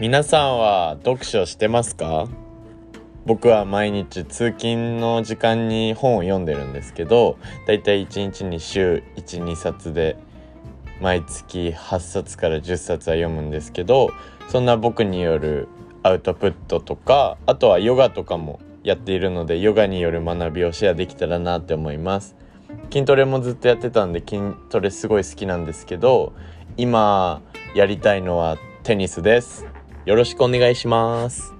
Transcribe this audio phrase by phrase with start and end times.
[0.00, 2.28] 皆さんは読書してますか？
[3.26, 7.36] 僕は毎日通勤の時間に本を読んでるんですけど
[7.66, 10.16] だいたい1日に週12冊で
[11.00, 14.10] 毎月8冊から10冊は読むんですけど
[14.48, 15.66] そんな僕による
[16.04, 22.36] アウトプットとかあとはヨガとかもやっているのでヨガによる学びをシェアできたらなって思います。
[22.92, 26.34] 筋トレもずっとやってたんで筋トレすごい好きなんですけど
[26.76, 27.42] 今
[27.74, 29.66] やりたいのはテニスです。
[30.08, 31.57] よろしくお願いします。